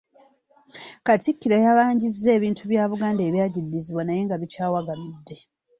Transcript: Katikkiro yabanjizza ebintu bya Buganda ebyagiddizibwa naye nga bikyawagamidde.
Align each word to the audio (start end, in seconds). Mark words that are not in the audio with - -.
Katikkiro 1.05 1.55
yabanjizza 1.65 2.29
ebintu 2.37 2.63
bya 2.71 2.83
Buganda 2.89 3.21
ebyagiddizibwa 3.27 4.01
naye 4.03 4.21
nga 4.25 4.35
bikyawagamidde. 4.41 5.37